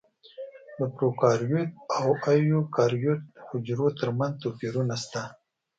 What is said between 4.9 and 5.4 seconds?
شته.